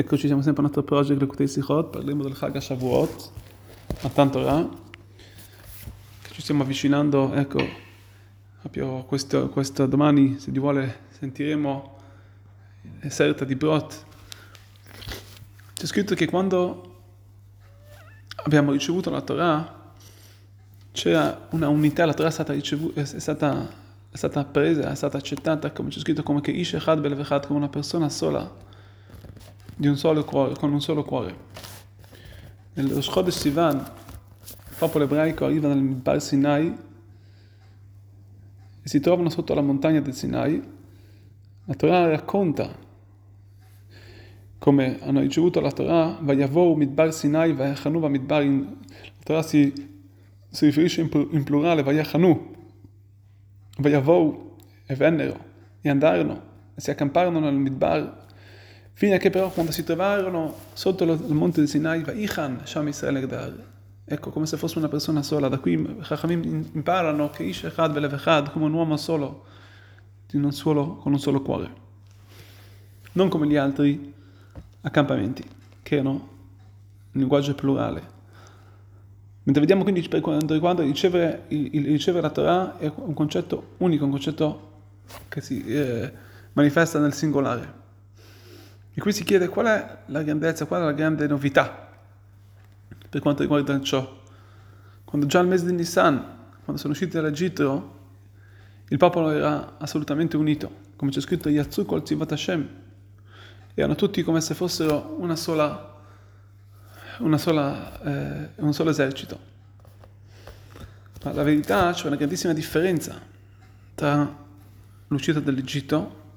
[0.00, 3.30] Eccoci, siamo sempre al nostro project Lekutei Sichot, parliamo del Chag Shavuot,
[4.02, 4.68] Matan Torah,
[6.30, 7.60] ci stiamo avvicinando, ecco,
[8.60, 11.96] proprio questo, questo domani, se Dio vuole, sentiremo
[13.08, 14.04] Serta di Brot.
[15.74, 17.00] C'è scritto che quando
[18.44, 19.94] abbiamo ricevuto la Torah,
[20.92, 23.68] c'era una unità, la Torah è stata, ricevuta, è stata,
[24.10, 27.58] è stata presa, è stata accettata, come c'è scritto, come che Ish Echad Belevechad, come
[27.58, 28.66] una persona sola,
[29.86, 31.46] un solo cuore, con un solo cuore.
[32.74, 36.76] Nello Shodesh Sivan, il popolo ebraico arriva nel Bar Sinai
[38.82, 40.60] e si trovano sotto la montagna del Sinai.
[41.64, 42.86] La Torah racconta
[44.58, 48.44] come hanno ricevuto la Torah, Vayavou Midbar Sinai, Vayachanu Midbar.
[48.44, 49.72] La Torah si,
[50.50, 52.54] si riferisce in, plurale, Vayachanu,
[53.78, 55.38] Vayavou e vennero
[55.80, 56.42] e andarono
[56.74, 58.26] e si accamparono nel Midbar
[58.98, 62.88] Fino a che però quando si trovarono sotto lo, il monte del Sinai, Vaichan Sham
[62.88, 63.54] Israel Egdar.
[64.04, 65.46] Ecco, come se fosse una persona sola.
[65.46, 69.44] Da qui Chachamim imparano che Ish Echad Belev Echad, come un uomo solo,
[70.32, 71.70] un solo, con un solo cuore.
[73.12, 74.12] Non come gli altri
[74.80, 75.48] accampamenti,
[75.80, 76.28] che erano
[77.12, 78.02] in linguaggio plurale.
[79.44, 83.74] Mentre vediamo quindi per quanto riguarda ricevere, il, il ricevere la Torah è un concetto
[83.76, 84.70] unico, un concetto
[85.28, 86.12] che si eh,
[86.52, 87.86] manifesta nel singolare.
[88.98, 91.88] E qui si chiede qual è la grandezza, qual è la grande novità
[93.08, 94.22] per quanto riguarda ciò.
[95.04, 96.16] Quando già al mese di Nissan,
[96.64, 97.96] quando sono usciti dall'Egitto,
[98.88, 102.68] il popolo era assolutamente unito, come c'è scritto Yatsuk al Tzivat Hashem,
[103.74, 106.02] erano tutti come se fossero una sola,
[107.18, 109.38] una sola, eh, un solo esercito.
[111.22, 113.16] Ma la verità c'è una grandissima differenza
[113.94, 114.36] tra
[115.06, 116.32] l'uscita dall'Egitto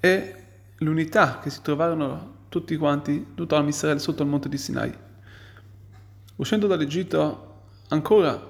[0.00, 0.39] e
[0.80, 4.92] l'unità che si trovarono tutti quanti, tutto l'Amisrael sotto il monte di Sinai.
[6.36, 8.48] Uscendo dall'Egitto, ancora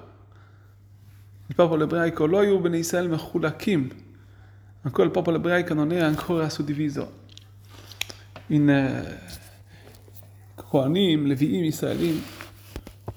[1.46, 3.90] il popolo ebraico, lo ben Israel mechulakim,
[4.82, 7.18] ancora il popolo ebraico non era ancora suddiviso
[8.46, 9.18] in eh,
[10.54, 12.22] Kohanim, Leviim, Israelim,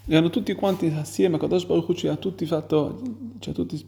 [0.05, 3.01] erano tutti quanti assieme, Kadosh Baruch ci ha tutti fatto,
[3.39, 3.85] ci ha tutti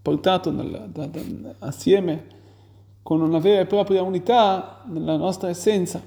[0.00, 1.20] portato nel, da, da,
[1.60, 2.36] assieme
[3.08, 5.98] con una vera e propria unità nella nostra essenza.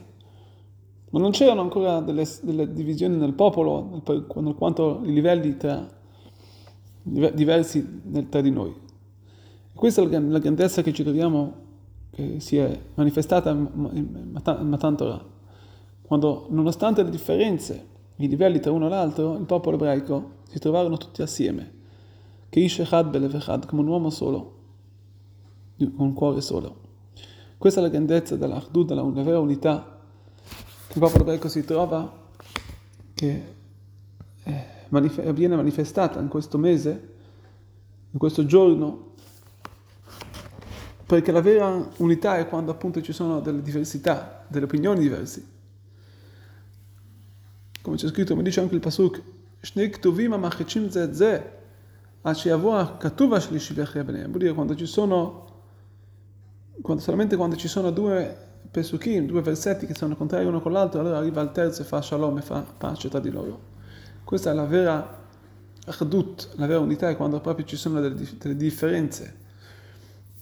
[1.09, 5.83] Ma non c'erano ancora delle, delle divisioni nel popolo, per quanto i livelli tra,
[7.01, 8.71] diversi tra di noi.
[9.73, 11.53] Questa è la grandezza che ci troviamo,
[12.11, 15.25] che si è manifestata in Matan Torah.
[16.03, 17.87] Quando, nonostante le differenze,
[18.17, 21.79] i livelli tra uno e l'altro, il popolo ebraico si trovarono tutti assieme.
[22.47, 24.53] Che Ish Echad Belev Echad, come un uomo solo,
[25.79, 26.80] con un cuore solo.
[27.61, 29.99] Questa è la grandezza dell'Ahdud, della vera unità
[30.87, 32.11] che il popolo ebraico si trova,
[33.13, 33.43] che
[34.41, 37.09] eh, viene manifestata in questo mese,
[38.09, 39.11] in questo giorno,
[41.05, 45.45] perché la vera unità è quando appunto ci sono delle diversità, delle opinioni diverse.
[47.83, 49.21] Come c'è scritto, mi dice anche il Pasuk,
[49.59, 51.59] Shnek Tuvim Amachechim Zedze,
[52.21, 55.50] Achiavo Katuva Shlishi Vuol dire quando ci sono
[56.81, 60.99] quando, solamente quando ci sono due pesukim, due versetti che sono contrari uno con l'altro,
[60.99, 63.69] allora arriva il terzo e fa shalom e fa pace tra di loro.
[64.23, 65.19] Questa è la vera
[65.85, 69.39] achdut, la vera unità, è quando proprio ci sono delle, delle differenze.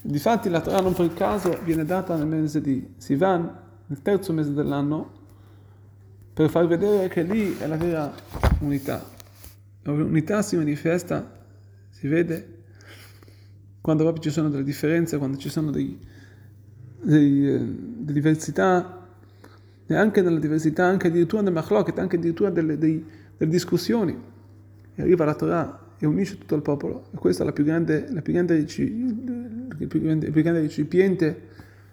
[0.02, 4.54] Difatti la Torah non per caso viene data nel mese di Sivan, nel terzo mese
[4.54, 5.18] dell'anno,
[6.34, 8.14] per far vedere che lì è la vera
[8.60, 9.04] unità.
[9.84, 11.30] L'unità si manifesta,
[11.90, 12.58] si vede,
[13.82, 16.00] quando proprio ci sono delle differenze, quando ci sono dei,
[17.02, 19.08] dei, eh, delle diversità,
[19.86, 23.04] e anche nella diversità, anche addirittura nel machloket, anche addirittura delle, dei,
[23.38, 24.16] delle discussioni.
[24.96, 27.06] E arriva la Torah e unisce tutto il popolo.
[27.12, 28.66] E questo è la più grande, la più grande, il,
[29.88, 31.34] più grande, il più grande recipiente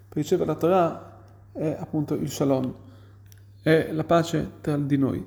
[0.09, 1.21] per ricevere la Torah
[1.53, 2.75] è appunto il shalom,
[3.63, 5.25] è la pace tra di noi,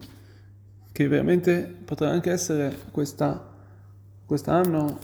[0.92, 3.52] che veramente potrà anche essere questa,
[4.26, 5.00] quest'anno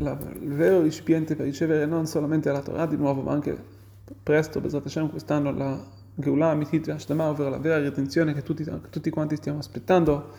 [0.00, 3.76] la, il vero recipiente per ricevere non solamente la Torah di nuovo, ma anche
[4.22, 9.10] presto, Bezat Hashem, quest'anno la Geulah Amitit Hashtama, ovvero la vera redenzione che tutti, tutti
[9.10, 10.32] quanti stiamo aspettando,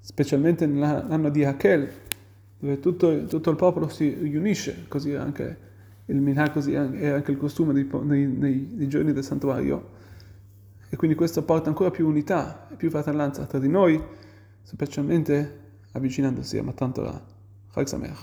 [0.00, 1.90] specialmente nell'anno di Hakel,
[2.58, 5.66] dove tutto, tutto il popolo si riunisce, così anche
[6.06, 9.96] il minhag, così è anche il costume nei, nei, nei, giorni del santuario,
[10.88, 14.02] e quindi questo porta ancora più unità e più fratellanza tra di noi,
[14.62, 17.36] specialmente avvicinandosi a Matan Torah.
[17.72, 18.16] Chag Sameach.